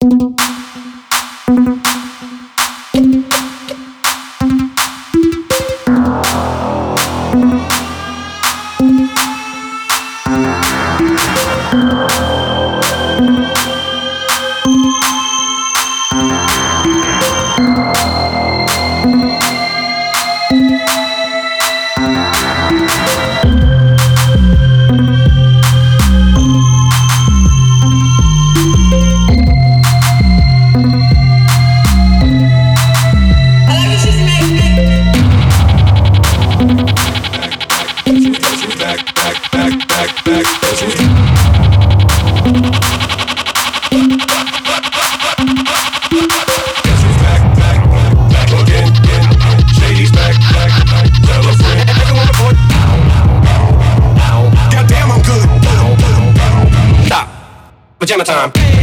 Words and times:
Thank 0.00 0.55
pajama 58.06 58.24
time. 58.24 58.75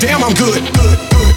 goddamn, 0.00 0.22
I'm 0.22 0.34
good. 0.34 0.62
good, 0.74 1.10
good. 1.10 1.28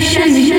Shazzy. 0.00 0.57